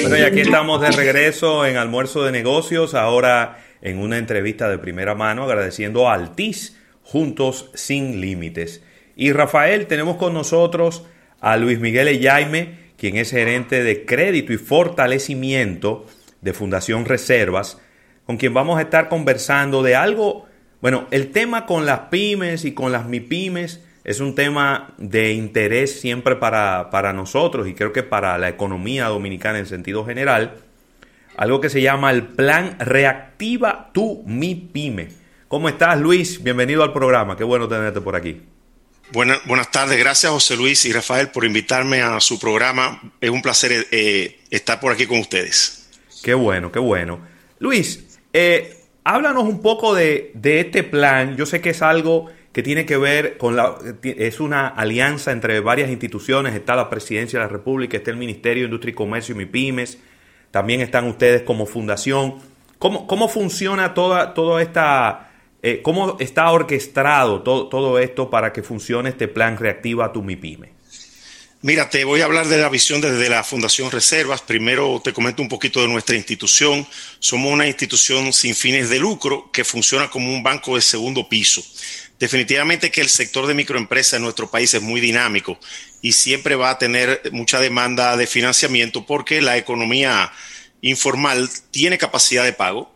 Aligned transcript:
Bueno, 0.00 0.18
y 0.18 0.22
aquí 0.22 0.40
estamos 0.40 0.80
de 0.80 0.90
regreso 0.90 1.64
en 1.66 1.76
Almuerzo 1.76 2.24
de 2.24 2.32
Negocios, 2.32 2.94
ahora 2.94 3.58
en 3.82 3.98
una 3.98 4.18
entrevista 4.18 4.68
de 4.68 4.78
primera 4.78 5.14
mano, 5.14 5.44
agradeciendo 5.44 6.08
a 6.08 6.14
Altis, 6.14 6.76
Juntos 7.02 7.70
Sin 7.74 8.20
Límites. 8.20 8.82
Y 9.14 9.32
Rafael, 9.32 9.86
tenemos 9.86 10.16
con 10.16 10.34
nosotros 10.34 11.04
a 11.40 11.56
Luis 11.56 11.78
Miguel 11.78 12.08
Eyaime, 12.08 12.92
quien 12.96 13.16
es 13.16 13.30
gerente 13.30 13.84
de 13.84 14.04
crédito 14.04 14.52
y 14.52 14.58
fortalecimiento 14.58 16.06
de 16.40 16.52
Fundación 16.52 17.04
Reservas, 17.04 17.80
con 18.24 18.36
quien 18.38 18.54
vamos 18.54 18.78
a 18.78 18.82
estar 18.82 19.08
conversando 19.08 19.82
de 19.82 19.94
algo, 19.94 20.46
bueno, 20.80 21.06
el 21.10 21.30
tema 21.30 21.64
con 21.64 21.86
las 21.86 22.00
pymes 22.10 22.64
y 22.64 22.72
con 22.72 22.92
las 22.92 23.06
MIPYMES 23.06 23.82
es 24.06 24.20
un 24.20 24.36
tema 24.36 24.94
de 24.98 25.32
interés 25.32 26.00
siempre 26.00 26.36
para, 26.36 26.90
para 26.90 27.12
nosotros 27.12 27.66
y 27.66 27.74
creo 27.74 27.92
que 27.92 28.04
para 28.04 28.38
la 28.38 28.48
economía 28.48 29.06
dominicana 29.06 29.58
en 29.58 29.66
sentido 29.66 30.06
general, 30.06 30.58
algo 31.36 31.60
que 31.60 31.68
se 31.68 31.82
llama 31.82 32.12
el 32.12 32.22
Plan 32.22 32.78
Reactiva 32.78 33.90
tu 33.92 34.22
MIPYME. 34.24 35.08
¿Cómo 35.48 35.68
estás, 35.68 35.98
Luis? 35.98 36.40
Bienvenido 36.40 36.84
al 36.84 36.92
programa. 36.92 37.36
Qué 37.36 37.42
bueno 37.42 37.66
tenerte 37.66 38.00
por 38.00 38.14
aquí. 38.14 38.42
Buenas, 39.12 39.44
buenas 39.44 39.72
tardes, 39.72 39.98
gracias 39.98 40.30
José 40.30 40.56
Luis 40.56 40.84
y 40.84 40.92
Rafael 40.92 41.30
por 41.30 41.44
invitarme 41.44 42.00
a 42.00 42.20
su 42.20 42.38
programa. 42.38 43.02
Es 43.20 43.30
un 43.30 43.42
placer 43.42 43.88
eh, 43.90 44.38
estar 44.50 44.78
por 44.78 44.92
aquí 44.92 45.06
con 45.06 45.18
ustedes. 45.18 45.90
Qué 46.22 46.34
bueno, 46.34 46.70
qué 46.70 46.78
bueno. 46.78 47.18
Luis, 47.58 48.20
eh, 48.32 48.84
háblanos 49.02 49.42
un 49.42 49.60
poco 49.60 49.96
de, 49.96 50.30
de, 50.34 50.60
este 50.60 50.84
plan. 50.84 51.36
Yo 51.36 51.44
sé 51.44 51.60
que 51.60 51.70
es 51.70 51.82
algo 51.82 52.30
que 52.56 52.62
tiene 52.62 52.86
que 52.86 52.96
ver 52.96 53.36
con 53.36 53.54
la... 53.54 53.76
Es 54.02 54.40
una 54.40 54.68
alianza 54.68 55.30
entre 55.30 55.60
varias 55.60 55.90
instituciones. 55.90 56.54
Está 56.54 56.74
la 56.74 56.88
Presidencia 56.88 57.38
de 57.38 57.44
la 57.44 57.50
República, 57.50 57.98
está 57.98 58.10
el 58.10 58.16
Ministerio 58.16 58.62
de 58.62 58.68
Industria 58.68 58.92
y 58.92 58.94
Comercio 58.94 59.34
y 59.34 59.36
MIPIMES. 59.36 59.98
También 60.52 60.80
están 60.80 61.04
ustedes 61.06 61.42
como 61.42 61.66
fundación. 61.66 62.36
¿Cómo, 62.78 63.06
cómo 63.06 63.28
funciona 63.28 63.92
toda, 63.92 64.32
toda 64.32 64.62
esta 64.62 65.32
eh, 65.62 65.82
¿Cómo 65.82 66.16
está 66.18 66.50
orquestado 66.50 67.42
todo, 67.42 67.68
todo, 67.68 67.98
esto 67.98 68.30
para 68.30 68.54
que 68.54 68.62
funcione 68.62 69.10
este 69.10 69.28
plan 69.28 69.58
Reactiva 69.58 70.10
tu 70.10 70.22
MIPYME? 70.22 70.76
Mira, 71.60 71.90
te 71.90 72.04
voy 72.04 72.20
a 72.20 72.26
hablar 72.26 72.46
de 72.46 72.58
la 72.58 72.68
visión 72.68 73.00
desde 73.00 73.28
la 73.28 73.42
Fundación 73.42 73.90
Reservas. 73.90 74.40
Primero 74.40 75.00
te 75.02 75.12
comento 75.12 75.42
un 75.42 75.48
poquito 75.48 75.82
de 75.82 75.88
nuestra 75.88 76.14
institución. 76.14 76.86
Somos 77.18 77.52
una 77.52 77.66
institución 77.66 78.32
sin 78.32 78.54
fines 78.54 78.88
de 78.88 78.98
lucro 78.98 79.50
que 79.52 79.64
funciona 79.64 80.08
como 80.08 80.32
un 80.32 80.42
banco 80.42 80.76
de 80.76 80.80
segundo 80.80 81.28
piso. 81.28 81.62
Definitivamente 82.18 82.90
que 82.90 83.02
el 83.02 83.10
sector 83.10 83.46
de 83.46 83.54
microempresas 83.54 84.14
en 84.14 84.22
nuestro 84.22 84.50
país 84.50 84.72
es 84.72 84.80
muy 84.80 85.00
dinámico 85.00 85.58
y 86.00 86.12
siempre 86.12 86.56
va 86.56 86.70
a 86.70 86.78
tener 86.78 87.20
mucha 87.32 87.60
demanda 87.60 88.16
de 88.16 88.26
financiamiento 88.26 89.04
porque 89.04 89.42
la 89.42 89.58
economía 89.58 90.32
informal 90.80 91.50
tiene 91.70 91.98
capacidad 91.98 92.44
de 92.44 92.54
pago, 92.54 92.94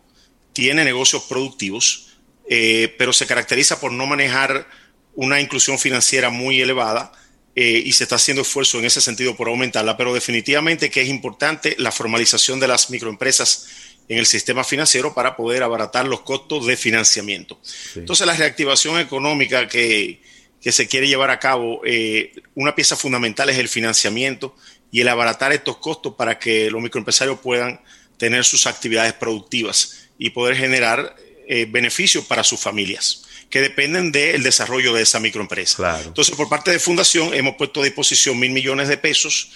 tiene 0.55 0.85
negocios 0.85 1.25
productivos, 1.25 2.17
eh, 2.49 2.95
pero 2.99 3.13
se 3.13 3.27
caracteriza 3.27 3.79
por 3.79 3.93
no 3.93 4.07
manejar 4.07 4.67
una 5.15 5.41
inclusión 5.41 5.79
financiera 5.79 6.31
muy 6.31 6.61
elevada 6.61 7.13
eh, 7.57 7.83
y 7.85 7.93
se 7.93 8.05
está 8.05 8.17
haciendo 8.17 8.43
esfuerzo 8.43 8.79
en 8.79 8.87
ese 8.87 9.03
sentido 9.03 9.37
por 9.37 9.49
aumentarla, 9.49 9.97
pero 9.97 10.15
definitivamente 10.15 10.89
que 10.89 11.03
es 11.03 11.09
importante 11.09 11.75
la 11.79 11.93
formalización 11.93 12.59
de 12.59 12.69
las 12.69 12.89
microempresas 12.89 13.67
en 14.11 14.19
el 14.19 14.27
sistema 14.27 14.65
financiero 14.65 15.15
para 15.15 15.37
poder 15.37 15.63
abaratar 15.63 16.05
los 16.05 16.23
costos 16.23 16.67
de 16.67 16.77
financiamiento. 16.77 17.61
Entonces, 17.95 18.27
la 18.27 18.35
reactivación 18.35 18.99
económica 18.99 19.69
que, 19.69 20.21
se 20.61 20.89
quiere 20.89 21.07
llevar 21.07 21.31
a 21.31 21.39
cabo, 21.39 21.81
eh, 21.87 22.33
una 22.57 22.75
pieza 22.75 22.97
fundamental 22.97 23.49
es 23.51 23.59
el 23.59 23.69
financiamiento 23.69 24.57
y 24.91 25.01
el 25.01 25.09
abaratar 25.09 25.53
estos 25.53 25.77
costos 25.77 26.17
para 26.17 26.41
que 26.41 26.73
los 26.73 26.83
microempresarios 26.83 27.39
puedan 27.39 27.81
tener 28.17 28.45
sus 28.45 28.67
actividades 28.67 29.13
productivas 29.13 30.09
y 30.19 30.31
poder 30.31 30.57
generar 30.57 31.15
eh, 31.47 31.67
beneficios 31.71 32.25
para 32.25 32.43
sus 32.43 32.59
familias 32.59 33.27
que 33.49 33.61
dependen 33.61 34.11
del 34.11 34.43
desarrollo 34.43 34.93
de 34.93 35.03
esa 35.03 35.21
microempresa. 35.21 36.03
Entonces, 36.05 36.35
por 36.35 36.49
parte 36.49 36.73
de 36.73 36.81
Fundación, 36.81 37.33
hemos 37.33 37.55
puesto 37.55 37.81
a 37.81 37.85
disposición 37.85 38.39
mil 38.41 38.51
millones 38.51 38.89
de 38.89 38.97
pesos 38.97 39.53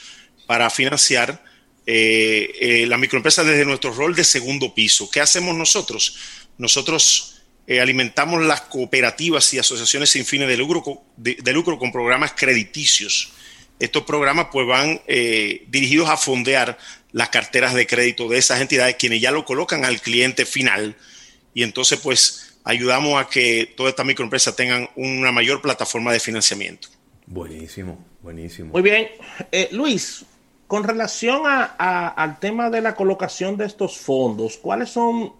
para 0.47 0.71
financiar 0.71 1.43
eh, 1.87 2.53
eh, 2.61 2.87
la 2.87 2.99
microempresa 2.99 3.45
desde 3.45 3.65
nuestro 3.65 3.93
rol 3.93 4.15
de 4.15 4.25
segundo 4.25 4.75
piso. 4.75 5.11
¿Qué 5.11 5.21
hacemos 5.21 5.57
nosotros? 5.57 6.17
Nosotros 6.59 7.31
alimentamos 7.67 8.45
las 8.45 8.61
cooperativas 8.63 9.55
y 9.55 9.59
asociaciones 9.59 10.11
sin 10.11 10.27
fines 10.27 10.49
de 10.49 10.59
lucro, 10.59 11.03
de, 11.17 11.53
lucro 11.55 11.79
con 11.79 11.93
programas 11.93 12.33
crediticios. 12.37 13.33
Estos 13.79 14.03
programas 14.03 14.49
pues 14.53 14.67
van 14.67 15.01
dirigidos 15.69 16.11
a 16.11 16.19
fondear 16.19 16.77
las 17.13 17.31
carteras 17.31 17.73
de 17.73 17.87
crédito 17.87 18.29
de 18.29 18.37
esas 18.37 18.61
entidades, 18.61 18.97
quienes 18.97 19.23
ya 19.23 19.31
lo 19.31 19.47
colocan 19.47 19.87
al 19.87 20.03
cliente 20.03 20.45
final 20.45 20.95
y 21.55 21.63
entonces 21.63 21.99
pues 22.01 22.59
ayudamos 22.65 23.23
a 23.23 23.29
que 23.29 23.73
todas 23.77 23.91
estas 23.91 24.05
microempresas 24.05 24.57
tengan 24.57 24.91
una 24.97 25.31
mayor 25.31 25.63
plataforma 25.63 26.13
de 26.13 26.21
financiamiento. 26.21 26.89
Buenísimo, 27.27 28.05
buenísimo. 28.21 28.73
Muy 28.73 28.83
bien. 28.83 29.09
Eh, 29.53 29.69
Luis, 29.71 30.25
con 30.75 30.83
relación 30.83 31.43
al 31.47 32.41
tema 32.41 32.69
de 32.69 32.81
la 32.81 32.97
colocación 32.97 33.57
de 33.57 33.65
estos 33.65 33.97
fondos, 33.97 34.57
¿cuáles 34.57 34.91
son 34.91 35.33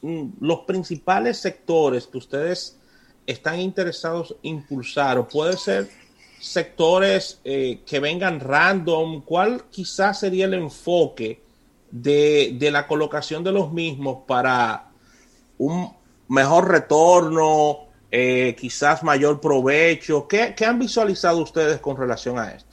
mm, 0.00 0.24
los 0.40 0.62
principales 0.62 1.38
sectores 1.38 2.08
que 2.08 2.18
ustedes 2.18 2.80
están 3.24 3.60
interesados 3.60 4.34
en 4.42 4.56
impulsar? 4.56 5.18
¿O 5.18 5.28
puede 5.28 5.56
ser 5.56 5.88
sectores 6.40 7.38
eh, 7.44 7.82
que 7.86 8.00
vengan 8.00 8.40
random? 8.40 9.20
¿Cuál 9.20 9.66
quizás 9.70 10.18
sería 10.18 10.46
el 10.46 10.54
enfoque 10.54 11.40
de, 11.92 12.56
de 12.58 12.70
la 12.72 12.88
colocación 12.88 13.44
de 13.44 13.52
los 13.52 13.72
mismos 13.72 14.24
para 14.26 14.90
un 15.58 15.92
mejor 16.26 16.68
retorno, 16.68 17.82
eh, 18.10 18.56
quizás 18.58 19.04
mayor 19.04 19.40
provecho? 19.40 20.26
¿Qué, 20.26 20.56
han 20.66 20.80
visualizado 20.80 21.38
ustedes 21.38 21.78
con 21.78 21.96
relación 21.96 22.36
a 22.36 22.50
esto? 22.50 22.71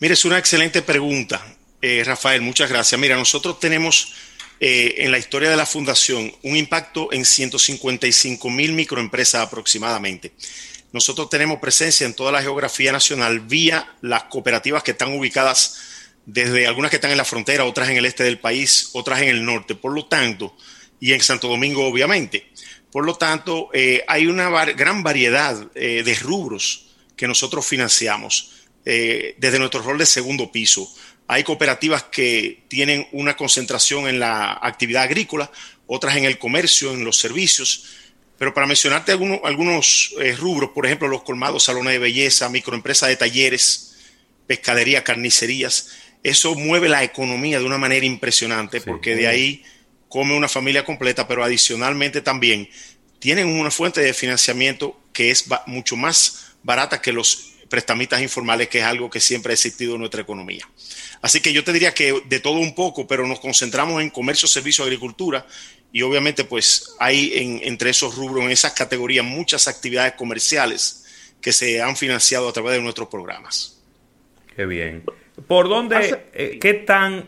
Mire, 0.00 0.14
es 0.14 0.24
una 0.24 0.38
excelente 0.38 0.80
pregunta, 0.80 1.46
eh, 1.82 2.02
Rafael, 2.06 2.40
muchas 2.40 2.70
gracias. 2.70 2.98
Mira, 2.98 3.16
nosotros 3.16 3.60
tenemos 3.60 4.14
eh, 4.58 4.94
en 4.96 5.10
la 5.10 5.18
historia 5.18 5.50
de 5.50 5.58
la 5.58 5.66
fundación 5.66 6.32
un 6.42 6.56
impacto 6.56 7.12
en 7.12 7.26
155 7.26 8.48
mil 8.48 8.72
microempresas 8.72 9.46
aproximadamente. 9.46 10.32
Nosotros 10.92 11.28
tenemos 11.28 11.58
presencia 11.58 12.06
en 12.06 12.14
toda 12.14 12.32
la 12.32 12.40
geografía 12.40 12.92
nacional 12.92 13.40
vía 13.40 13.94
las 14.00 14.22
cooperativas 14.24 14.82
que 14.82 14.92
están 14.92 15.12
ubicadas 15.12 15.78
desde 16.24 16.66
algunas 16.66 16.90
que 16.90 16.96
están 16.96 17.10
en 17.10 17.18
la 17.18 17.26
frontera, 17.26 17.66
otras 17.66 17.90
en 17.90 17.98
el 17.98 18.06
este 18.06 18.24
del 18.24 18.38
país, 18.38 18.88
otras 18.94 19.20
en 19.20 19.28
el 19.28 19.44
norte. 19.44 19.74
Por 19.74 19.92
lo 19.92 20.06
tanto, 20.06 20.56
y 20.98 21.12
en 21.12 21.20
Santo 21.20 21.48
Domingo, 21.48 21.86
obviamente. 21.86 22.50
Por 22.90 23.04
lo 23.04 23.16
tanto, 23.16 23.68
eh, 23.74 24.02
hay 24.08 24.28
una 24.28 24.48
gran 24.64 25.02
variedad 25.02 25.70
eh, 25.74 26.02
de 26.02 26.14
rubros 26.14 26.86
que 27.16 27.28
nosotros 27.28 27.66
financiamos 27.66 28.59
eh, 28.84 29.34
desde 29.38 29.58
nuestro 29.58 29.82
rol 29.82 29.98
de 29.98 30.06
segundo 30.06 30.50
piso. 30.50 30.92
Hay 31.28 31.44
cooperativas 31.44 32.04
que 32.04 32.64
tienen 32.68 33.06
una 33.12 33.36
concentración 33.36 34.08
en 34.08 34.18
la 34.18 34.58
actividad 34.60 35.04
agrícola, 35.04 35.50
otras 35.86 36.16
en 36.16 36.24
el 36.24 36.38
comercio, 36.38 36.92
en 36.92 37.04
los 37.04 37.18
servicios. 37.18 37.84
Pero 38.36 38.52
para 38.54 38.66
mencionarte 38.66 39.12
algunos, 39.12 39.40
algunos 39.44 40.14
rubros, 40.38 40.70
por 40.70 40.86
ejemplo, 40.86 41.08
los 41.08 41.22
colmados, 41.22 41.64
salones 41.64 41.92
de 41.92 41.98
belleza, 41.98 42.48
microempresas 42.48 43.10
de 43.10 43.16
talleres, 43.16 43.96
pescadería, 44.46 45.04
carnicerías, 45.04 45.90
eso 46.22 46.54
mueve 46.54 46.88
la 46.88 47.02
economía 47.02 47.58
de 47.58 47.64
una 47.64 47.78
manera 47.78 48.04
impresionante 48.04 48.80
porque 48.80 49.14
de 49.14 49.26
ahí 49.26 49.62
come 50.08 50.36
una 50.36 50.48
familia 50.48 50.84
completa, 50.84 51.26
pero 51.26 51.44
adicionalmente 51.44 52.20
también 52.20 52.68
tienen 53.20 53.46
una 53.46 53.70
fuente 53.70 54.00
de 54.00 54.12
financiamiento 54.12 55.00
que 55.12 55.30
es 55.30 55.46
mucho 55.66 55.96
más 55.96 56.56
barata 56.62 57.00
que 57.00 57.12
los 57.12 57.49
prestamistas 57.70 58.20
informales, 58.20 58.68
que 58.68 58.80
es 58.80 58.84
algo 58.84 59.08
que 59.08 59.20
siempre 59.20 59.52
ha 59.52 59.54
existido 59.54 59.94
en 59.94 60.00
nuestra 60.00 60.20
economía. 60.20 60.68
Así 61.22 61.40
que 61.40 61.54
yo 61.54 61.64
te 61.64 61.72
diría 61.72 61.94
que 61.94 62.22
de 62.26 62.40
todo 62.40 62.58
un 62.58 62.74
poco, 62.74 63.06
pero 63.06 63.26
nos 63.26 63.40
concentramos 63.40 64.02
en 64.02 64.10
comercio, 64.10 64.46
servicio, 64.46 64.84
agricultura 64.84 65.46
y 65.92 66.02
obviamente 66.02 66.44
pues 66.44 66.94
hay 66.98 67.32
en, 67.34 67.60
entre 67.62 67.90
esos 67.90 68.16
rubros, 68.16 68.44
en 68.44 68.50
esas 68.50 68.72
categorías, 68.72 69.24
muchas 69.24 69.68
actividades 69.68 70.12
comerciales 70.12 71.06
que 71.40 71.52
se 71.52 71.80
han 71.80 71.96
financiado 71.96 72.48
a 72.48 72.52
través 72.52 72.74
de 72.74 72.82
nuestros 72.82 73.08
programas. 73.08 73.80
Qué 74.54 74.66
bien. 74.66 75.04
¿Por 75.46 75.68
dónde, 75.68 76.24
eh, 76.34 76.58
qué 76.60 76.74
tan 76.74 77.26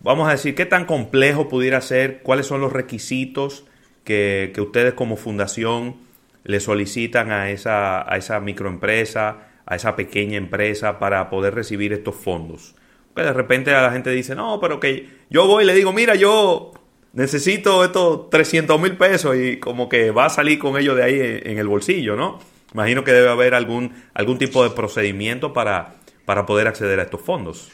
vamos 0.00 0.28
a 0.28 0.32
decir, 0.32 0.54
qué 0.54 0.66
tan 0.66 0.86
complejo 0.86 1.48
pudiera 1.48 1.80
ser, 1.80 2.22
cuáles 2.22 2.46
son 2.46 2.60
los 2.60 2.72
requisitos 2.72 3.64
que, 4.04 4.52
ustedes 4.58 4.94
como 4.94 5.16
fundación 5.16 5.96
le 6.44 6.60
solicitan 6.60 7.30
a 7.30 7.50
esa, 7.50 8.10
a 8.10 8.16
esa 8.16 8.40
microempresa, 8.40 9.48
a 9.66 9.76
esa 9.76 9.96
pequeña 9.96 10.36
empresa 10.36 10.98
para 10.98 11.30
poder 11.30 11.54
recibir 11.54 11.92
estos 11.92 12.16
fondos. 12.16 12.74
Porque 13.14 13.26
de 13.26 13.32
repente 13.32 13.72
la 13.72 13.92
gente 13.92 14.10
dice, 14.10 14.34
no, 14.34 14.60
pero 14.60 14.80
que 14.80 15.08
yo 15.30 15.46
voy 15.46 15.64
y 15.64 15.66
le 15.66 15.74
digo, 15.74 15.92
mira, 15.92 16.14
yo 16.14 16.72
necesito 17.12 17.84
estos 17.84 18.30
300 18.30 18.80
mil 18.80 18.96
pesos 18.96 19.36
y 19.36 19.58
como 19.58 19.88
que 19.88 20.10
va 20.10 20.26
a 20.26 20.30
salir 20.30 20.58
con 20.58 20.78
ellos 20.78 20.96
de 20.96 21.02
ahí 21.02 21.40
en, 21.44 21.58
el 21.58 21.66
bolsillo, 21.68 22.16
¿no? 22.16 22.38
Imagino 22.72 23.02
que 23.02 23.12
debe 23.12 23.28
haber 23.28 23.54
algún, 23.54 23.92
algún 24.14 24.38
tipo 24.38 24.62
de 24.62 24.70
procedimiento 24.70 25.52
para, 25.52 25.96
para 26.24 26.46
poder 26.46 26.68
acceder 26.68 27.00
a 27.00 27.02
estos 27.02 27.20
fondos. 27.20 27.68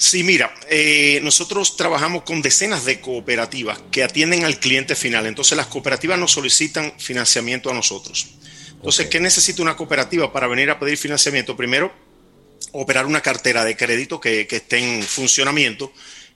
Sí, 0.00 0.22
mira, 0.22 0.54
eh, 0.70 1.18
nosotros 1.24 1.76
trabajamos 1.76 2.22
con 2.22 2.40
decenas 2.40 2.84
de 2.84 3.00
cooperativas 3.00 3.80
que 3.90 4.04
atienden 4.04 4.44
al 4.44 4.60
cliente 4.60 4.94
final. 4.94 5.26
Entonces 5.26 5.56
las 5.56 5.66
cooperativas 5.66 6.16
nos 6.16 6.30
solicitan 6.30 6.92
financiamiento 7.00 7.68
a 7.68 7.74
nosotros. 7.74 8.28
Entonces, 8.74 9.08
¿qué 9.08 9.18
necesita 9.18 9.60
una 9.60 9.76
cooperativa 9.76 10.32
para 10.32 10.46
venir 10.46 10.70
a 10.70 10.78
pedir 10.78 10.96
financiamiento? 10.98 11.56
Primero, 11.56 11.92
operar 12.70 13.06
una 13.06 13.22
cartera 13.22 13.64
de 13.64 13.76
crédito 13.76 14.20
que, 14.20 14.46
esté 14.48 14.78
en 14.78 15.02
funcionamiento 15.02 15.92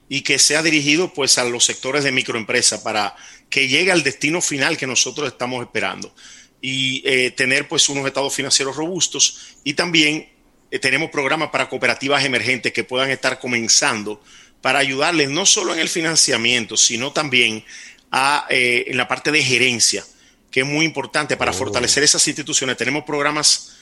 y 0.09 0.23
que 0.23 0.39
sea 0.39 0.61
dirigido 0.61 1.13
pues 1.13 1.37
a 1.37 1.45
los 1.45 1.63
sectores 1.63 2.03
de 2.03 2.11
microempresa 2.11 2.83
para 2.83 3.15
que 3.49 3.69
llegue 3.69 3.93
al 3.93 4.03
destino 4.03 4.41
final 4.41 4.75
que 4.75 4.87
nosotros 4.87 5.29
estamos 5.29 5.63
esperando 5.63 6.13
y 6.61 7.01
eh, 7.05 7.31
tener 7.31 7.69
pues 7.69 7.87
unos 7.87 8.05
estados 8.05 8.33
financieros 8.33 8.75
robustos 8.75 9.55
y 9.63 9.75
también 9.75 10.32
eh, 10.73 10.79
tenemos 10.79 11.11
programas 11.11 11.51
para 11.51 11.69
cooperativas 11.69 12.25
emergentes 12.25 12.73
que 12.73 12.83
puedan 12.83 13.11
estar 13.11 13.37
comenzando 13.37 14.19
para 14.59 14.79
ayudarles 14.79 15.29
no 15.29 15.45
solo 15.45 15.71
en 15.71 15.79
el 15.79 15.87
financiamiento, 15.87 16.77
sino 16.77 17.13
también 17.13 17.63
a, 18.11 18.47
eh, 18.49 18.85
en 18.87 18.97
la 18.97 19.07
parte 19.07 19.31
de 19.31 19.43
gerencia, 19.43 20.03
que 20.49 20.61
es 20.61 20.65
muy 20.65 20.83
importante 20.83 21.37
para 21.37 21.51
oh. 21.51 21.53
fortalecer 21.53 22.01
esas 22.01 22.27
instituciones. 22.27 22.75
Tenemos 22.75 23.03
programas 23.03 23.75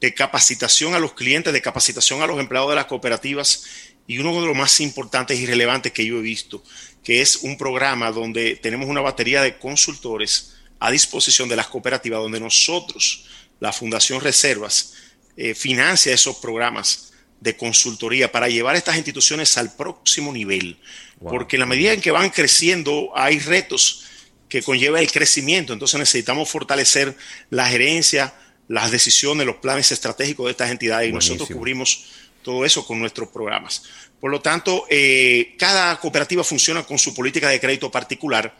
de 0.00 0.14
capacitación 0.14 0.94
a 0.94 0.98
los 0.98 1.12
clientes, 1.12 1.52
de 1.52 1.60
capacitación 1.60 2.22
a 2.22 2.26
los 2.26 2.40
empleados 2.40 2.70
de 2.70 2.76
las 2.76 2.86
cooperativas 2.86 3.64
y 4.06 4.16
uno 4.16 4.40
de 4.40 4.46
los 4.46 4.56
más 4.56 4.80
importantes 4.80 5.38
y 5.38 5.44
relevantes 5.44 5.92
que 5.92 6.06
yo 6.06 6.16
he 6.16 6.22
visto, 6.22 6.64
que 7.04 7.20
es 7.20 7.40
un 7.42 7.58
programa 7.58 8.10
donde 8.10 8.56
tenemos 8.56 8.88
una 8.88 9.02
batería 9.02 9.42
de 9.42 9.58
consultores 9.58 10.54
a 10.80 10.90
disposición 10.90 11.46
de 11.46 11.56
las 11.56 11.66
cooperativas, 11.66 12.20
donde 12.22 12.40
nosotros, 12.40 13.26
la 13.60 13.70
Fundación 13.70 14.22
Reservas, 14.22 14.94
eh, 15.40 15.54
financia 15.54 16.12
esos 16.12 16.36
programas 16.38 17.12
de 17.40 17.56
consultoría 17.56 18.32
para 18.32 18.48
llevar 18.48 18.74
a 18.74 18.78
estas 18.78 18.96
instituciones 18.96 19.56
al 19.56 19.72
próximo 19.76 20.32
nivel. 20.32 20.76
Porque 21.22 21.54
en 21.54 21.60
la 21.60 21.66
medida 21.66 21.92
en 21.92 22.00
que 22.00 22.10
van 22.10 22.30
creciendo 22.30 23.12
hay 23.14 23.38
retos 23.38 24.04
que 24.48 24.62
conlleva 24.62 24.98
el 24.98 25.12
crecimiento, 25.12 25.72
entonces 25.72 26.00
necesitamos 26.00 26.48
fortalecer 26.48 27.16
la 27.50 27.68
gerencia, 27.68 28.34
las 28.66 28.90
decisiones, 28.90 29.46
los 29.46 29.56
planes 29.56 29.92
estratégicos 29.92 30.46
de 30.46 30.50
estas 30.50 30.72
entidades 30.72 31.08
y 31.08 31.12
nosotros 31.12 31.48
cubrimos 31.48 32.06
todo 32.42 32.64
eso 32.64 32.84
con 32.84 32.98
nuestros 32.98 33.28
programas. 33.28 33.84
Por 34.20 34.32
lo 34.32 34.40
tanto, 34.40 34.86
eh, 34.90 35.54
cada 35.56 36.00
cooperativa 36.00 36.42
funciona 36.42 36.82
con 36.82 36.98
su 36.98 37.14
política 37.14 37.48
de 37.48 37.60
crédito 37.60 37.92
particular 37.92 38.56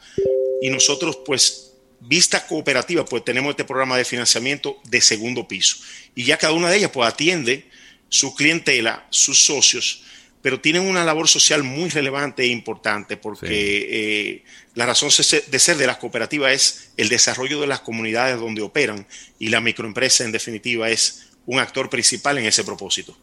y 0.62 0.70
nosotros, 0.70 1.18
pues, 1.26 1.67
vista 2.00 2.46
cooperativa, 2.46 3.04
pues 3.04 3.24
tenemos 3.24 3.50
este 3.50 3.64
programa 3.64 3.96
de 3.96 4.04
financiamiento 4.04 4.78
de 4.84 5.00
segundo 5.00 5.48
piso 5.48 5.76
y 6.14 6.24
ya 6.24 6.36
cada 6.36 6.52
una 6.52 6.70
de 6.70 6.78
ellas, 6.78 6.90
pues, 6.92 7.08
atiende 7.08 7.68
su 8.08 8.34
clientela, 8.34 9.06
sus 9.10 9.44
socios 9.44 10.04
pero 10.42 10.60
tienen 10.60 10.82
una 10.82 11.04
labor 11.04 11.28
social 11.28 11.62
muy 11.62 11.90
relevante 11.90 12.42
e 12.44 12.46
importante 12.46 13.16
porque 13.16 13.46
eh, 13.50 14.44
la 14.74 14.86
razón 14.86 15.10
de 15.10 15.58
ser 15.58 15.76
de 15.76 15.86
las 15.86 15.96
cooperativas 15.96 16.52
es 16.52 16.92
el 16.96 17.08
desarrollo 17.08 17.60
de 17.60 17.66
las 17.66 17.80
comunidades 17.80 18.38
donde 18.38 18.62
operan 18.62 19.06
y 19.38 19.48
la 19.48 19.60
microempresa 19.60 20.24
en 20.24 20.32
definitiva 20.32 20.88
es 20.88 21.30
un 21.46 21.58
actor 21.58 21.90
principal 21.90 22.38
en 22.38 22.46
ese 22.46 22.62
propósito. 22.62 23.16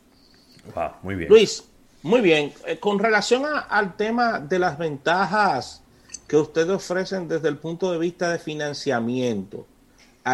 muy 1.04 1.16
bien. 1.16 1.30
Luis, 1.30 1.64
muy 2.02 2.22
bien. 2.22 2.54
Eh, 2.68 2.78
con 2.80 3.00
relación 3.00 3.44
al 3.46 3.96
tema 3.96 4.40
de 4.40 4.60
las 4.60 4.78
ventajas 4.78 5.82
que 6.28 6.38
ustedes 6.38 6.70
ofrecen 6.70 7.28
desde 7.28 7.50
el 7.50 7.58
punto 7.58 7.92
de 7.92 7.98
vista 7.98 8.32
de 8.32 8.40
financiamiento, 8.40 9.66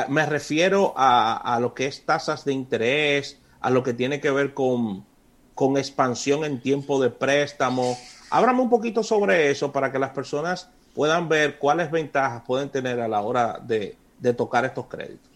me 0.07 0.25
refiero 0.25 0.93
a 0.95 1.57
lo 1.59 1.73
que 1.73 1.87
es 1.87 2.05
tasas 2.05 2.45
de 2.45 2.53
interés, 2.53 3.37
a 3.59 3.69
lo 3.69 3.83
que 3.83 3.93
tiene 3.93 4.21
que 4.21 4.31
ver 4.31 4.53
con 4.53 5.05
con 5.61 5.77
expansión 5.77 6.43
en 6.43 6.59
tiempo 6.59 6.99
de 6.99 7.11
préstamo. 7.11 7.95
Háblame 8.31 8.61
un 8.61 8.69
poquito 8.71 9.03
sobre 9.03 9.51
eso 9.51 9.71
para 9.71 9.91
que 9.91 9.99
las 9.99 10.09
personas 10.09 10.69
puedan 10.95 11.29
ver 11.29 11.59
cuáles 11.59 11.91
ventajas 11.91 12.41
pueden 12.47 12.69
tener 12.69 12.99
a 12.99 13.07
la 13.07 13.21
hora 13.21 13.59
de, 13.61 13.95
tocar 14.35 14.65
estos 14.65 14.87
créditos. 14.87 15.29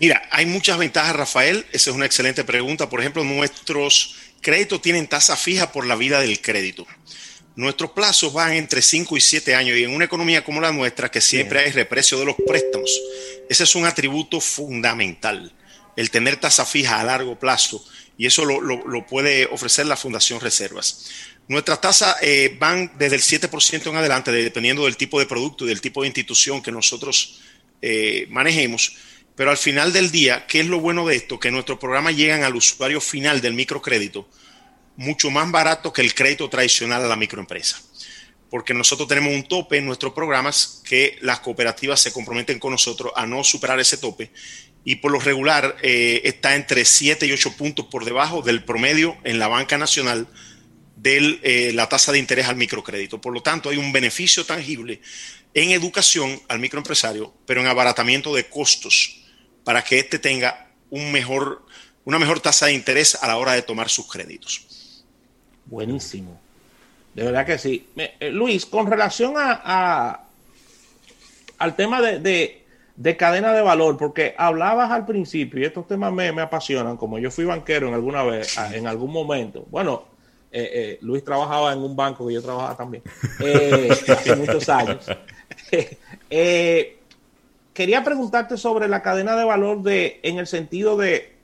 Mira, 0.00 0.22
hay 0.30 0.46
muchas 0.46 0.78
ventajas, 0.78 1.14
Rafael. 1.14 1.66
Esa 1.72 1.90
es 1.90 1.96
una 1.96 2.06
excelente 2.06 2.42
pregunta. 2.42 2.88
Por 2.88 3.00
ejemplo, 3.00 3.22
nuestros 3.22 4.16
créditos 4.40 4.80
tienen 4.80 5.08
tasa 5.08 5.36
fija 5.36 5.72
por 5.72 5.86
la 5.86 5.94
vida 5.94 6.20
del 6.20 6.40
crédito. 6.40 6.86
Nuestros 7.56 7.92
plazos 7.92 8.32
van 8.32 8.52
entre 8.54 8.82
5 8.82 9.16
y 9.16 9.20
7 9.20 9.54
años 9.54 9.78
y 9.78 9.84
en 9.84 9.94
una 9.94 10.06
economía 10.06 10.42
como 10.44 10.60
la 10.60 10.72
nuestra, 10.72 11.10
que 11.10 11.20
siempre 11.20 11.60
hay 11.60 11.70
reprecio 11.70 12.18
de 12.18 12.24
los 12.24 12.34
préstamos, 12.46 13.00
ese 13.48 13.62
es 13.62 13.74
un 13.76 13.86
atributo 13.86 14.40
fundamental, 14.40 15.52
el 15.94 16.10
tener 16.10 16.36
tasa 16.36 16.66
fija 16.66 17.00
a 17.00 17.04
largo 17.04 17.38
plazo 17.38 17.84
y 18.18 18.26
eso 18.26 18.44
lo, 18.44 19.06
puede 19.06 19.46
ofrecer 19.46 19.86
la 19.86 19.96
Fundación 19.96 20.40
Reservas. 20.40 21.10
Nuestras 21.46 21.80
tasas 21.80 22.16
eh, 22.22 22.56
van 22.58 22.92
desde 22.98 23.16
el 23.16 23.22
7% 23.22 23.88
en 23.88 23.96
adelante, 23.96 24.32
dependiendo 24.32 24.84
del 24.84 24.96
tipo 24.96 25.20
de 25.20 25.26
producto 25.26 25.64
y 25.64 25.68
del 25.68 25.80
tipo 25.80 26.02
de 26.02 26.08
institución 26.08 26.62
que 26.62 26.72
nosotros 26.72 27.40
eh, 27.82 28.26
manejemos. 28.30 28.96
Pero 29.36 29.50
al 29.50 29.56
final 29.56 29.92
del 29.92 30.10
día, 30.10 30.46
¿qué 30.46 30.60
es 30.60 30.66
lo 30.66 30.80
bueno 30.80 31.06
de 31.06 31.16
esto? 31.16 31.38
Que 31.38 31.50
nuestros 31.50 31.78
programas 31.78 32.16
llegan 32.16 32.44
al 32.44 32.54
usuario 32.54 33.00
final 33.00 33.40
del 33.40 33.54
microcrédito 33.54 34.28
mucho 34.96 35.30
más 35.30 35.50
barato 35.50 35.92
que 35.92 36.02
el 36.02 36.14
crédito 36.14 36.48
tradicional 36.48 37.04
a 37.04 37.08
la 37.08 37.16
microempresa. 37.16 37.80
Porque 38.50 38.74
nosotros 38.74 39.08
tenemos 39.08 39.34
un 39.34 39.48
tope 39.48 39.78
en 39.78 39.86
nuestros 39.86 40.12
programas 40.12 40.82
que 40.84 41.18
las 41.20 41.40
cooperativas 41.40 42.00
se 42.00 42.12
comprometen 42.12 42.58
con 42.58 42.70
nosotros 42.70 43.12
a 43.16 43.26
no 43.26 43.42
superar 43.42 43.80
ese 43.80 43.96
tope 43.96 44.30
y 44.84 44.96
por 44.96 45.10
lo 45.10 45.18
regular 45.18 45.76
eh, 45.82 46.20
está 46.24 46.54
entre 46.54 46.84
7 46.84 47.26
y 47.26 47.32
8 47.32 47.56
puntos 47.56 47.86
por 47.86 48.04
debajo 48.04 48.42
del 48.42 48.62
promedio 48.62 49.16
en 49.24 49.38
la 49.38 49.48
banca 49.48 49.78
nacional 49.78 50.28
de 50.96 51.40
eh, 51.42 51.72
la 51.74 51.88
tasa 51.88 52.12
de 52.12 52.18
interés 52.18 52.46
al 52.46 52.56
microcrédito. 52.56 53.20
Por 53.20 53.32
lo 53.32 53.42
tanto, 53.42 53.70
hay 53.70 53.78
un 53.78 53.92
beneficio 53.92 54.44
tangible 54.44 55.00
en 55.54 55.70
educación 55.70 56.40
al 56.48 56.58
microempresario, 56.58 57.34
pero 57.46 57.60
en 57.60 57.66
abaratamiento 57.66 58.34
de 58.34 58.48
costos 58.48 59.22
para 59.64 59.82
que 59.82 59.98
éste 59.98 60.18
tenga 60.18 60.70
una 60.90 62.18
mejor 62.18 62.40
tasa 62.40 62.66
de 62.66 62.74
interés 62.74 63.16
a 63.20 63.26
la 63.26 63.38
hora 63.38 63.54
de 63.54 63.62
tomar 63.62 63.88
sus 63.88 64.06
créditos. 64.06 64.66
Buenísimo. 65.74 66.38
De 67.14 67.24
verdad 67.24 67.46
que 67.46 67.58
sí. 67.58 67.88
Eh, 67.96 68.30
Luis, 68.30 68.66
con 68.66 68.86
relación 68.86 69.34
a, 69.36 70.20
al 71.58 71.76
tema 71.76 72.00
de 72.00 72.64
de 72.96 73.16
cadena 73.16 73.52
de 73.52 73.62
valor, 73.62 73.96
porque 73.96 74.34
hablabas 74.38 74.90
al 74.90 75.04
principio, 75.04 75.60
y 75.60 75.64
estos 75.64 75.86
temas 75.86 76.12
me, 76.12 76.28
apasionan, 76.40 76.96
como 76.96 77.18
yo 77.18 77.30
fui 77.30 77.44
banquero 77.44 77.88
en 77.88 77.94
alguna 77.94 78.22
vez, 78.22 78.56
en 78.72 78.86
algún 78.86 79.12
momento. 79.12 79.66
Bueno, 79.70 80.04
eh, 80.52 80.70
eh, 80.72 80.98
Luis 81.02 81.24
trabajaba 81.24 81.72
en 81.72 81.80
un 81.80 81.96
banco 81.96 82.26
que 82.26 82.34
yo 82.34 82.42
trabajaba 82.42 82.76
también, 82.76 83.02
eh, 83.40 83.88
hace 84.08 84.36
muchos 84.36 84.68
años. 84.68 85.06
quería 87.74 88.04
preguntarte 88.04 88.56
sobre 88.56 88.86
la 88.86 89.02
cadena 89.02 89.34
de 89.34 89.44
valor 89.44 89.82
de, 89.82 90.20
en 90.22 90.38
el 90.38 90.46
sentido 90.46 90.96
de 90.96 91.34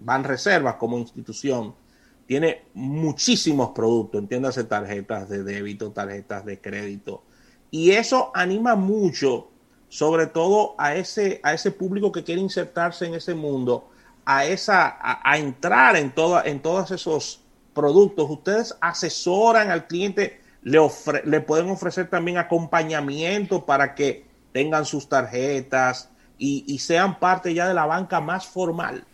Banreservas 0.00 0.74
como 0.74 0.98
institución. 0.98 1.74
Tiene 2.28 2.66
muchísimos 2.74 3.70
productos, 3.70 4.20
entiéndase 4.20 4.64
tarjetas 4.64 5.30
de 5.30 5.42
débito, 5.42 5.92
tarjetas 5.92 6.44
de 6.44 6.60
crédito. 6.60 7.22
Y 7.70 7.92
eso 7.92 8.30
anima 8.34 8.76
mucho 8.76 9.48
sobre 9.88 10.26
todo 10.26 10.74
a 10.76 10.94
ese, 10.94 11.40
a 11.42 11.54
ese 11.54 11.70
público 11.70 12.12
que 12.12 12.22
quiere 12.22 12.42
insertarse 12.42 13.06
en 13.06 13.14
ese 13.14 13.34
mundo, 13.34 13.88
a, 14.26 14.44
esa, 14.44 14.98
a, 15.00 15.38
entrar 15.38 15.96
en, 15.96 16.10
toda, 16.10 16.42
en 16.42 16.60
todos 16.60 16.90
esos 16.90 17.40
productos. 17.72 18.28
Ustedes 18.28 18.76
asesoran 18.82 19.70
al 19.70 19.86
cliente, 19.86 20.42
le, 20.62 20.78
le 21.24 21.40
pueden 21.40 21.70
ofrecer 21.70 22.10
también 22.10 22.36
acompañamiento 22.36 23.64
para 23.64 23.94
que 23.94 24.26
tengan 24.52 24.84
sus 24.84 25.08
tarjetas 25.08 26.10
y 26.36 26.78
sean 26.78 27.18
parte 27.18 27.54
ya 27.54 27.66
de 27.66 27.72
la 27.72 27.86
banca 27.86 28.20
más 28.20 28.46
formal. 28.46 29.06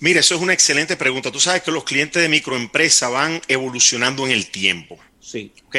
Mira, 0.00 0.20
eso 0.20 0.34
es 0.34 0.40
una 0.40 0.54
excelente 0.54 0.96
pregunta. 0.96 1.30
Tú 1.30 1.40
sabes 1.40 1.62
que 1.62 1.70
los 1.70 1.84
clientes 1.84 2.22
de 2.22 2.28
microempresa 2.28 3.08
van 3.10 3.40
evolucionando 3.48 4.26
en 4.26 4.32
el 4.32 4.46
tiempo. 4.46 4.98
Sí. 5.20 5.52
¿Ok? 5.66 5.76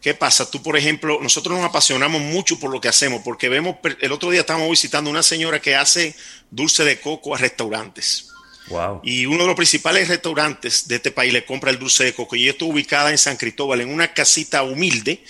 ¿Qué 0.00 0.14
pasa? 0.14 0.50
Tú, 0.50 0.62
por 0.62 0.78
ejemplo, 0.78 1.18
nosotros 1.22 1.58
nos 1.58 1.68
apasionamos 1.68 2.22
mucho 2.22 2.58
por 2.58 2.70
lo 2.70 2.80
que 2.80 2.88
hacemos, 2.88 3.20
porque 3.22 3.50
vemos, 3.50 3.76
el 4.00 4.12
otro 4.12 4.30
día 4.30 4.40
estábamos 4.40 4.70
visitando 4.70 5.10
una 5.10 5.22
señora 5.22 5.60
que 5.60 5.74
hace 5.76 6.14
dulce 6.50 6.84
de 6.84 6.98
coco 6.98 7.34
a 7.34 7.38
restaurantes. 7.38 8.28
Wow. 8.68 9.02
Y 9.04 9.26
uno 9.26 9.42
de 9.42 9.48
los 9.48 9.56
principales 9.56 10.08
restaurantes 10.08 10.88
de 10.88 10.96
este 10.96 11.10
país 11.10 11.32
le 11.32 11.44
compra 11.44 11.70
el 11.70 11.78
dulce 11.78 12.04
de 12.04 12.14
coco 12.14 12.36
y 12.36 12.44
ella 12.44 12.52
está 12.52 12.64
ubicada 12.64 13.10
en 13.10 13.18
San 13.18 13.36
Cristóbal, 13.36 13.82
en 13.82 13.90
una 13.90 14.14
casita 14.14 14.62
humilde, 14.62 15.22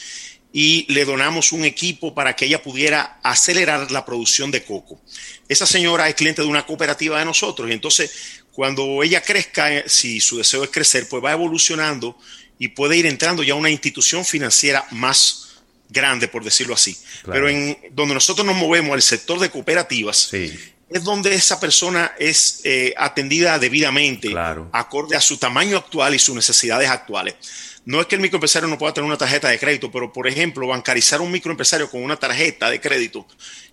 y 0.52 0.92
le 0.92 1.04
donamos 1.04 1.52
un 1.52 1.64
equipo 1.64 2.14
para 2.14 2.35
que 2.35 2.47
ella 2.47 2.62
pudiera 2.62 3.21
acelerar 3.23 3.90
la 3.90 4.04
producción 4.04 4.50
de 4.50 4.64
coco. 4.64 5.00
Esa 5.49 5.66
señora 5.66 6.09
es 6.09 6.14
cliente 6.14 6.42
de 6.42 6.49
una 6.49 6.66
cooperativa 6.66 7.19
de 7.19 7.25
nosotros 7.25 7.71
y 7.71 7.73
entonces 7.73 8.11
cuando 8.52 9.02
ella 9.02 9.23
crezca, 9.23 9.73
eh, 9.73 9.85
si 9.87 10.21
su 10.21 10.38
deseo 10.38 10.64
es 10.64 10.71
crecer, 10.71 11.09
pues 11.09 11.25
va 11.25 11.33
evolucionando 11.33 12.19
y 12.59 12.69
puede 12.69 12.97
ir 12.97 13.07
entrando 13.07 13.42
ya 13.42 13.54
a 13.54 13.57
una 13.57 13.71
institución 13.71 14.25
financiera 14.25 14.85
más 14.90 15.62
grande, 15.88 16.28
por 16.28 16.45
decirlo 16.45 16.75
así. 16.75 16.97
Pero 17.25 17.49
en 17.49 17.76
donde 17.92 18.14
nosotros 18.14 18.47
nos 18.47 18.57
movemos, 18.57 18.92
al 18.92 19.02
sector 19.02 19.38
de 19.38 19.50
cooperativas, 19.50 20.30
es 20.33 21.04
donde 21.04 21.35
esa 21.35 21.61
persona 21.61 22.12
es 22.19 22.61
eh, 22.64 22.92
atendida 22.97 23.59
debidamente, 23.59 24.35
acorde 24.73 25.16
a 25.16 25.21
su 25.21 25.37
tamaño 25.37 25.76
actual 25.78 26.14
y 26.14 26.19
sus 26.19 26.35
necesidades 26.35 26.90
actuales. 26.90 27.37
No 27.84 28.00
es 28.00 28.06
que 28.06 28.14
el 28.14 28.20
microempresario 28.20 28.68
no 28.68 28.78
pueda 28.78 28.92
tener 28.92 29.06
una 29.06 29.16
tarjeta 29.16 29.49
de 29.49 29.58
crédito, 29.58 29.90
pero 29.90 30.12
por 30.12 30.28
ejemplo, 30.28 30.66
bancarizar 30.66 31.20
un 31.20 31.30
microempresario 31.30 31.90
con 31.90 32.02
una 32.02 32.16
tarjeta 32.16 32.70
de 32.70 32.80
crédito 32.80 33.26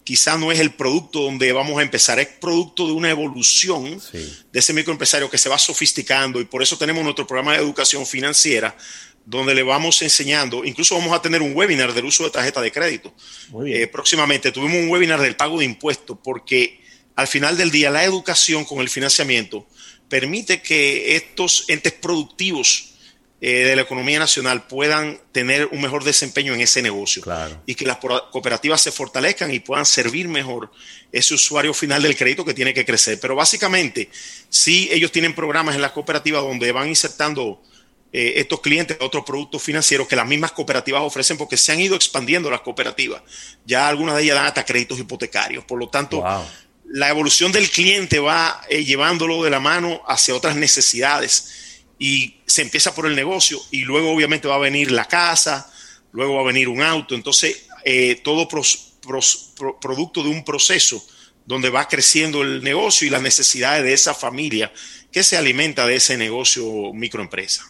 quizá 0.08 0.38
no 0.38 0.54
es 0.54 0.62
el 0.62 0.72
producto 0.72 1.20
donde 1.20 1.52
vamos 1.52 1.78
a 1.78 1.82
empezar, 1.82 2.18
es 2.18 2.28
producto 2.28 2.88
de 2.88 2.94
una 2.94 3.10
evolución 3.10 4.02
de 4.14 4.60
ese 4.60 4.72
microempresario 4.72 5.30
que 5.30 5.38
se 5.38 5.50
va 5.50 5.58
sofisticando 5.58 6.40
y 6.40 6.46
por 6.46 6.64
eso 6.64 6.78
tenemos 6.78 7.04
nuestro 7.04 7.28
programa 7.28 7.52
de 7.52 7.58
educación 7.58 8.06
financiera 8.06 8.74
donde 9.26 9.54
le 9.54 9.64
vamos 9.64 10.02
enseñando, 10.02 10.64
incluso 10.64 10.96
vamos 10.96 11.12
a 11.12 11.22
tener 11.22 11.42
un 11.42 11.54
webinar 11.54 11.94
del 11.94 12.06
uso 12.06 12.24
de 12.24 12.30
tarjeta 12.30 12.62
de 12.62 12.72
crédito. 12.72 13.14
Eh, 13.66 13.88
próximamente 13.88 14.54
tuvimos 14.54 14.78
un 14.78 14.88
webinar 14.88 15.20
del 15.20 15.36
pago 15.36 15.60
de 15.60 15.66
impuestos 15.66 16.18
porque 16.24 16.80
al 17.18 17.28
final 17.28 17.58
del 17.58 17.70
día 17.70 17.90
la 17.90 18.06
educación 18.06 18.64
con 18.64 18.80
el 18.80 18.88
financiamiento 18.88 19.68
permite 20.08 20.62
que 20.62 21.18
estos 21.18 21.66
entes 21.68 21.92
productivos 21.92 22.94
eh, 23.40 23.66
de 23.66 23.76
la 23.76 23.84
economía 23.84 24.18
nacional 24.18 24.66
puedan 24.66 25.20
tener 25.32 25.68
un 25.68 25.80
mejor 25.80 26.04
desempeño 26.04 26.56
en 26.56 26.62
ese 26.62 26.82
negocio 26.82 27.24
y 27.68 27.76
que 27.76 27.86
las 27.86 27.98
cooperativas 27.98 28.82
se 28.82 28.92
fortalezcan 28.92 29.54
y 29.54 29.60
puedan 29.60 29.86
servir 29.86 30.28
mejor 30.28 30.72
ese 31.12 31.36
usuario 31.36 31.72
final 31.76 32.02
del 32.02 32.18
crédito 32.18 32.44
que 32.44 32.56
tiene 32.56 32.74
que 32.74 32.84
crecer. 32.84 33.20
Pero 33.20 33.36
básicamente, 33.36 34.10
sí 34.50 34.90
ellos 34.92 35.12
tienen 35.12 35.36
programas 35.36 35.76
en 35.76 35.84
las 35.84 35.92
cooperativas 35.92 36.42
donde 36.42 36.72
van 36.72 36.88
insertando 36.88 37.62
eh, 38.12 38.34
estos 38.38 38.60
clientes 38.62 38.98
a 39.00 39.06
otros 39.06 39.24
productos 39.24 39.62
financieros 39.62 40.08
que 40.08 40.16
las 40.16 40.26
mismas 40.26 40.52
cooperativas 40.54 41.04
ofrecen 41.04 41.38
porque 41.38 41.58
se 41.58 41.72
han 41.72 41.80
ido 41.80 41.96
expandiendo 41.96 42.50
las 42.50 42.62
cooperativas. 42.62 43.22
Ya 43.68 43.88
algunas 43.88 44.16
de 44.16 44.24
ellas 44.24 44.36
dan 44.36 44.48
hasta 44.48 44.66
créditos 44.66 44.98
hipotecarios. 44.98 45.64
Por 45.64 45.78
lo 45.78 45.90
tanto, 45.90 46.24
la 46.86 47.10
evolución 47.10 47.52
del 47.52 47.70
cliente 47.70 48.18
va 48.18 48.62
eh, 48.68 48.84
llevándolo 48.84 49.44
de 49.44 49.52
la 49.52 49.60
mano 49.60 50.02
hacia 50.08 50.34
otras 50.34 50.56
necesidades 50.56 51.67
y 52.00 52.36
se 52.46 52.62
empieza 52.62 52.94
por 52.94 53.06
el 53.06 53.16
negocio 53.16 53.60
y 53.72 53.84
luego 53.84 54.12
obviamente 54.12 54.48
va 54.48 54.56
a 54.56 54.60
venir 54.60 54.92
la 54.92 55.06
casa, 55.06 55.72
luego 56.12 56.36
va 56.36 56.42
a 56.42 56.46
venir 56.46 56.70
un 56.70 56.82
auto, 56.82 57.16
entonces 57.16 57.68
eh, 57.84 58.22
todo 58.24 58.48
producto 58.48 60.24
de 60.24 60.30
un 60.30 60.44
proceso 60.44 61.04
donde 61.46 61.70
va 61.70 61.88
creciendo 61.88 62.42
el 62.42 62.64
negocio 62.64 63.08
y 63.08 63.10
las 63.10 63.22
necesidades 63.22 63.84
de 63.84 63.94
esa 63.94 64.14
familia 64.14 64.72
que 65.12 65.24
se 65.24 65.38
alimenta 65.38 65.88
de 65.88 65.96
ese 65.96 66.18
negocio 66.18 66.94
microempresa. 66.94 67.64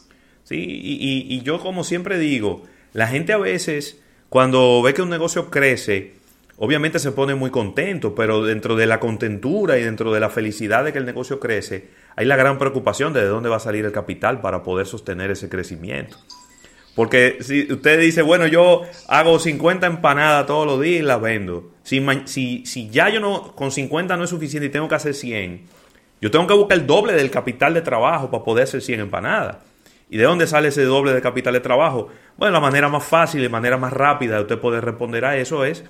Sí, 0.44 0.56
y, 0.58 1.28
y 1.30 1.42
yo 1.42 1.60
como 1.60 1.84
siempre 1.84 2.18
digo, 2.18 2.66
la 2.94 3.08
gente 3.08 3.34
a 3.34 3.38
veces 3.38 3.98
cuando 4.30 4.82
ve 4.82 4.94
que 4.94 5.02
un 5.02 5.10
negocio 5.10 5.50
crece, 5.50 6.14
obviamente 6.58 7.00
se 7.00 7.12
pone 7.12 7.36
muy 7.36 7.50
contento, 7.50 8.14
pero 8.14 8.44
dentro 8.44 8.76
de 8.76 8.86
la 8.86 9.00
contentura 9.00 9.78
y 9.78 9.84
dentro 9.84 10.12
de 10.12 10.20
la 10.20 10.30
felicidad 10.30 10.84
de 10.84 10.92
que 10.92 11.00
el 11.00 11.06
negocio 11.06 11.40
crece, 11.40 11.90
hay 12.18 12.26
la 12.26 12.36
gran 12.36 12.58
preocupación 12.58 13.14
de, 13.14 13.22
de 13.22 13.28
dónde 13.28 13.48
va 13.48 13.56
a 13.56 13.62
salir 13.62 13.86
el 13.86 13.94
capital 13.94 14.42
para 14.42 14.64
poder 14.64 14.86
sostener 14.86 15.32
ese 15.32 15.48
crecimiento. 15.48 16.18
Porque 16.98 17.38
si 17.42 17.72
usted 17.72 18.00
dice, 18.00 18.24
bueno, 18.24 18.48
yo 18.48 18.82
hago 19.08 19.38
50 19.38 19.86
empanadas 19.86 20.48
todos 20.48 20.66
los 20.66 20.82
días 20.82 21.02
y 21.02 21.04
las 21.04 21.22
vendo. 21.22 21.70
Si 21.84 22.90
ya 22.90 23.10
yo 23.10 23.20
no, 23.20 23.54
con 23.56 23.72
50 23.72 24.18
no 24.18 24.24
es 24.24 24.32
suficiente 24.32 24.66
y 24.66 24.70
tengo 24.70 24.90
que 24.90 24.96
hacer 24.96 25.14
100, 25.14 25.62
yo 26.20 26.32
tengo 26.32 26.48
que 26.48 26.56
buscar 26.56 26.80
el 26.80 26.88
doble 26.88 27.14
del 27.14 27.30
capital 27.30 27.76
de 27.76 27.84
trabajo 27.84 28.32
para 28.32 28.44
poder 28.44 28.64
hacer 28.64 28.82
100 28.82 29.02
empanadas. 29.02 29.58
¿Y 30.10 30.18
de 30.18 30.24
dónde 30.24 30.48
sale 30.48 30.70
ese 30.70 30.86
doble 30.86 31.14
de 31.14 31.22
capital 31.22 31.54
de 31.54 31.60
trabajo? 31.60 32.08
Bueno, 32.36 32.54
la 32.54 32.60
manera 32.60 32.90
más 32.90 33.04
fácil 33.04 33.44
y 33.44 33.50
manera 33.50 33.78
más 33.78 33.94
rápida 33.94 34.38
de 34.38 34.42
usted 34.42 34.58
poder 34.58 34.84
responder 34.84 35.24
a 35.26 35.38
eso 35.38 35.66
es 35.66 35.84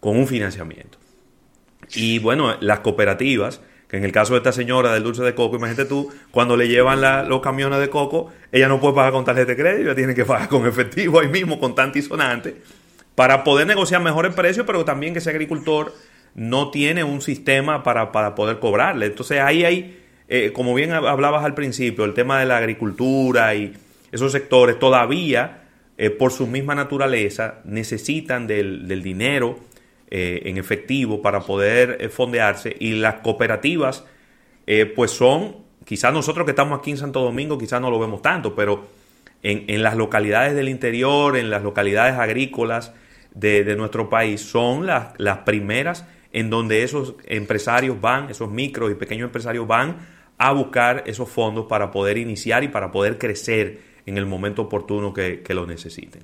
con 0.00 0.18
un 0.18 0.26
financiamiento. 0.26 0.98
Y 1.94 2.18
bueno, 2.18 2.56
las 2.60 2.80
cooperativas, 2.80 3.62
que 3.92 3.98
en 3.98 4.04
el 4.04 4.10
caso 4.10 4.32
de 4.32 4.38
esta 4.38 4.52
señora 4.52 4.94
del 4.94 5.02
dulce 5.02 5.22
de 5.22 5.34
coco, 5.34 5.56
imagínate 5.56 5.84
tú, 5.84 6.10
cuando 6.30 6.56
le 6.56 6.66
llevan 6.66 7.02
los 7.28 7.42
camiones 7.42 7.78
de 7.78 7.90
coco, 7.90 8.32
ella 8.50 8.66
no 8.66 8.80
puede 8.80 8.94
pagar 8.94 9.12
con 9.12 9.22
tarjeta 9.26 9.48
de 9.48 9.56
crédito, 9.56 9.82
ella 9.82 9.94
tiene 9.94 10.14
que 10.14 10.24
pagar 10.24 10.48
con 10.48 10.66
efectivo 10.66 11.20
ahí 11.20 11.28
mismo, 11.28 11.60
con 11.60 11.74
y 11.94 12.00
sonante, 12.00 12.56
para 13.14 13.44
poder 13.44 13.66
negociar 13.66 14.00
mejores 14.00 14.34
precios, 14.34 14.64
pero 14.66 14.86
también 14.86 15.12
que 15.12 15.18
ese 15.18 15.28
agricultor 15.28 15.92
no 16.34 16.70
tiene 16.70 17.04
un 17.04 17.20
sistema 17.20 17.82
para, 17.82 18.10
poder 18.34 18.60
cobrarle. 18.60 19.04
Entonces 19.04 19.40
ahí 19.40 19.66
hay, 19.66 20.00
eh, 20.26 20.52
como 20.54 20.72
bien 20.72 20.92
hablabas 20.92 21.44
al 21.44 21.52
principio, 21.52 22.06
el 22.06 22.14
tema 22.14 22.40
de 22.40 22.46
la 22.46 22.56
agricultura 22.56 23.54
y 23.54 23.74
esos 24.10 24.32
sectores 24.32 24.78
todavía, 24.78 25.64
eh, 25.98 26.08
por 26.08 26.32
su 26.32 26.46
misma 26.46 26.74
naturaleza, 26.74 27.56
necesitan 27.66 28.46
del 28.46 29.02
dinero 29.02 29.58
eh, 30.14 30.42
en 30.44 30.58
efectivo 30.58 31.22
para 31.22 31.40
poder 31.40 31.96
eh, 31.98 32.10
fondearse 32.10 32.76
y 32.78 32.96
las 32.96 33.20
cooperativas 33.20 34.04
eh, 34.66 34.84
pues 34.84 35.10
son, 35.10 35.56
quizás 35.86 36.12
nosotros 36.12 36.44
que 36.44 36.50
estamos 36.50 36.78
aquí 36.78 36.90
en 36.90 36.98
Santo 36.98 37.22
Domingo 37.22 37.56
quizás 37.56 37.80
no 37.80 37.90
lo 37.90 37.98
vemos 37.98 38.20
tanto, 38.20 38.54
pero 38.54 38.88
en, 39.42 39.82
las 39.82 39.96
localidades 39.96 40.54
del 40.54 40.68
interior, 40.68 41.38
en 41.38 41.48
las 41.48 41.62
localidades 41.62 42.18
agrícolas 42.18 42.92
de, 43.34 43.74
nuestro 43.74 44.10
país 44.10 44.42
son 44.42 44.84
las, 44.84 45.14
las 45.16 45.38
primeras 45.38 46.06
en 46.34 46.50
donde 46.50 46.82
esos 46.82 47.14
empresarios 47.24 47.98
van, 47.98 48.28
esos 48.28 48.50
micros 48.50 48.90
y 48.90 48.96
pequeños 48.96 49.28
empresarios 49.28 49.66
van 49.66 49.96
a 50.36 50.52
buscar 50.52 51.04
esos 51.06 51.30
fondos 51.30 51.64
para 51.70 51.90
poder 51.90 52.18
iniciar 52.18 52.64
y 52.64 52.68
para 52.68 52.92
poder 52.92 53.16
crecer 53.16 53.80
en 54.04 54.18
el 54.18 54.26
momento 54.26 54.60
oportuno 54.60 55.14
que, 55.14 55.40
que 55.40 55.54
lo 55.54 55.66
necesiten. 55.66 56.22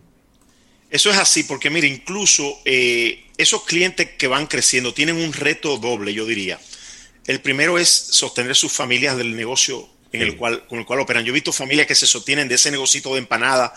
Eso 0.91 1.11
es 1.11 1.19
así, 1.19 1.43
porque 1.43 1.71
mire, 1.71 1.87
incluso 1.87 2.61
eh, 2.65 3.25
esos 3.37 3.65
clientes 3.65 4.11
que 4.17 4.27
van 4.27 4.47
creciendo 4.47 4.95
tienen 4.95 5.17
un 5.17 5.33
reto 5.33 5.77
doble, 5.79 6.15
yo 6.15 6.25
diría. 6.25 6.59
El 7.27 7.41
primero 7.41 7.79
es 7.79 7.89
sostener 7.89 8.57
sus 8.57 8.73
familias 8.73 9.17
del 9.17 9.37
negocio 9.37 9.89
en 10.13 10.23
el 10.23 10.37
cual, 10.37 10.67
con 10.67 10.79
el 10.79 10.87
cual 10.87 11.01
operan. 11.01 11.25
Yo 11.25 11.31
he 11.31 11.35
visto 11.35 11.53
familias 11.53 11.87
que 11.87 11.95
se 11.95 12.07
sostienen 12.07 12.49
de 12.49 12.55
ese 12.55 12.71
negocito 12.71 13.13
de 13.13 13.19
empanada, 13.19 13.75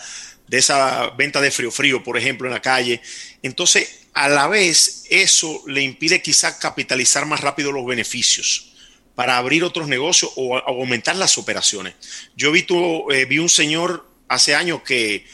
de 0.48 0.58
esa 0.58 1.10
venta 1.10 1.40
de 1.40 1.50
frío 1.50 1.70
frío, 1.70 2.02
por 2.02 2.16
ejemplo, 2.16 2.48
en 2.48 2.54
la 2.54 2.62
calle. 2.62 3.02
Entonces, 3.42 4.06
a 4.14 4.28
la 4.28 4.48
vez, 4.48 5.04
eso 5.10 5.62
le 5.66 5.82
impide 5.82 6.22
quizás 6.22 6.56
capitalizar 6.56 7.26
más 7.26 7.40
rápido 7.40 7.72
los 7.72 7.84
beneficios 7.84 8.72
para 9.14 9.36
abrir 9.36 9.64
otros 9.64 9.88
negocios 9.88 10.32
o, 10.36 10.56
aumentar 10.56 11.16
las 11.16 11.36
operaciones. 11.36 11.94
Yo 12.36 12.48
he 12.48 12.52
visto, 12.52 13.10
eh, 13.12 13.26
vi 13.26 13.38
un 13.38 13.48
señor 13.48 14.08
hace 14.28 14.54
años 14.54 14.82
que 14.82 15.26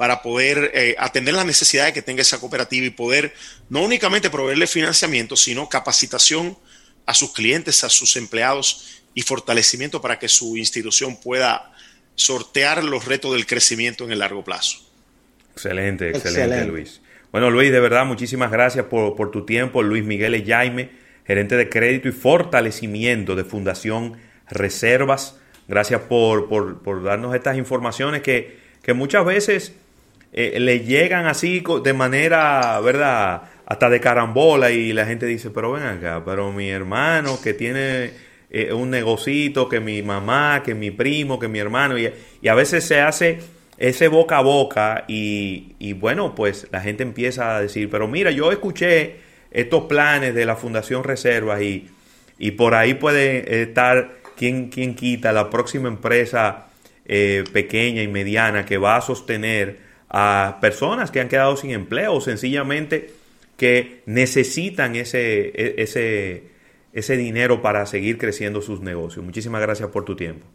para 0.00 0.22
poder 0.22 0.70
eh, 0.72 0.96
atender 0.98 1.34
las 1.34 1.44
necesidades 1.44 1.92
que 1.92 2.00
tenga 2.00 2.22
esa 2.22 2.40
cooperativa 2.40 2.86
y 2.86 2.88
poder 2.88 3.34
no 3.68 3.82
únicamente 3.82 4.30
proveerle 4.30 4.66
financiamiento, 4.66 5.36
sino 5.36 5.68
capacitación 5.68 6.56
a 7.04 7.12
sus 7.12 7.34
clientes, 7.34 7.84
a 7.84 7.90
sus 7.90 8.16
empleados 8.16 9.02
y 9.12 9.20
fortalecimiento 9.20 10.00
para 10.00 10.18
que 10.18 10.26
su 10.26 10.56
institución 10.56 11.20
pueda 11.20 11.74
sortear 12.14 12.82
los 12.82 13.04
retos 13.04 13.34
del 13.34 13.44
crecimiento 13.44 14.04
en 14.04 14.12
el 14.12 14.20
largo 14.20 14.42
plazo. 14.42 14.78
Excelente, 15.52 16.08
excelente, 16.08 16.64
Luis. 16.64 17.02
Bueno, 17.30 17.50
Luis, 17.50 17.70
de 17.70 17.80
verdad, 17.80 18.06
muchísimas 18.06 18.50
gracias 18.50 18.86
por, 18.86 19.30
tu 19.30 19.44
tiempo. 19.44 19.82
Luis 19.82 20.02
Miguel 20.02 20.42
Jaime, 20.46 20.92
gerente 21.26 21.58
de 21.58 21.68
crédito 21.68 22.08
y 22.08 22.12
fortalecimiento 22.12 23.36
de 23.36 23.44
Fundación 23.44 24.16
Reservas. 24.48 25.36
Gracias 25.68 26.00
por, 26.00 26.48
por, 26.48 27.02
darnos 27.04 27.34
estas 27.34 27.58
informaciones 27.58 28.22
que, 28.22 28.60
que 28.82 28.94
muchas 28.94 29.26
veces 29.26 29.74
eh, 30.32 30.60
le 30.60 30.80
llegan 30.80 31.26
así 31.26 31.62
de 31.82 31.92
manera, 31.92 32.80
¿verdad? 32.80 33.42
Hasta 33.66 33.90
de 33.90 34.00
carambola 34.00 34.70
y 34.70 34.92
la 34.92 35.06
gente 35.06 35.26
dice, 35.26 35.50
pero 35.50 35.72
ven 35.72 35.84
acá, 35.84 36.22
pero 36.24 36.52
mi 36.52 36.68
hermano 36.68 37.40
que 37.40 37.54
tiene 37.54 38.10
eh, 38.50 38.72
un 38.72 38.90
negocito, 38.90 39.68
que 39.68 39.80
mi 39.80 40.02
mamá, 40.02 40.62
que 40.64 40.74
mi 40.74 40.90
primo, 40.90 41.38
que 41.38 41.48
mi 41.48 41.58
hermano, 41.58 41.98
y, 41.98 42.12
a 42.48 42.54
veces 42.54 42.84
se 42.84 43.00
hace 43.00 43.38
ese 43.78 44.08
boca 44.08 44.38
a 44.38 44.42
boca 44.42 45.04
y, 45.08 45.74
y, 45.78 45.94
bueno, 45.94 46.34
pues 46.34 46.66
la 46.70 46.80
gente 46.80 47.02
empieza 47.02 47.56
a 47.56 47.60
decir, 47.62 47.88
pero 47.90 48.08
mira, 48.08 48.30
yo 48.30 48.52
escuché 48.52 49.16
estos 49.50 49.84
planes 49.84 50.34
de 50.34 50.46
la 50.46 50.56
Fundación 50.56 51.02
Reservas 51.02 51.62
y, 51.62 51.88
y 52.38 52.52
por 52.52 52.74
ahí 52.74 52.94
puede 52.94 53.62
estar 53.62 54.20
quien, 54.36 54.68
quien 54.68 54.94
quita 54.94 55.32
la 55.32 55.50
próxima 55.50 55.88
empresa 55.88 56.68
eh, 57.04 57.44
pequeña 57.52 58.02
y 58.02 58.08
mediana 58.08 58.64
que 58.64 58.78
va 58.78 58.96
a 58.96 59.00
sostener 59.00 59.89
a 60.10 60.58
personas 60.60 61.10
que 61.10 61.20
han 61.20 61.28
quedado 61.28 61.56
sin 61.56 61.70
empleo 61.70 62.14
o 62.14 62.20
sencillamente 62.20 63.14
que 63.56 64.02
necesitan 64.06 64.96
ese, 64.96 65.52
e, 65.54 65.74
ese, 65.78 66.44
ese 66.92 67.16
dinero 67.16 67.62
para 67.62 67.86
seguir 67.86 68.18
creciendo 68.18 68.60
sus 68.60 68.80
negocios. 68.80 69.24
Muchísimas 69.24 69.62
gracias 69.62 69.88
por 69.90 70.04
tu 70.04 70.16
tiempo. 70.16 70.46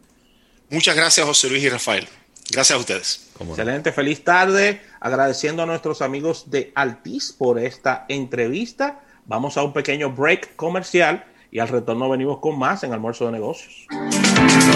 Muchas 0.70 0.94
gracias 0.96 1.26
José 1.26 1.48
Luis 1.48 1.62
y 1.62 1.68
Rafael. 1.68 2.06
Gracias 2.50 2.76
a 2.76 2.80
ustedes. 2.80 3.30
Excelente, 3.40 3.92
feliz 3.92 4.22
tarde. 4.22 4.80
Agradeciendo 5.00 5.62
a 5.62 5.66
nuestros 5.66 6.02
amigos 6.02 6.50
de 6.50 6.72
Altis 6.74 7.32
por 7.32 7.58
esta 7.58 8.04
entrevista. 8.08 9.00
Vamos 9.24 9.56
a 9.56 9.62
un 9.62 9.72
pequeño 9.72 10.12
break 10.12 10.54
comercial 10.54 11.24
y 11.50 11.58
al 11.58 11.68
retorno 11.68 12.08
venimos 12.08 12.38
con 12.38 12.58
más 12.58 12.84
en 12.84 12.92
Almuerzo 12.92 13.26
de 13.26 13.32
Negocios. 13.32 13.86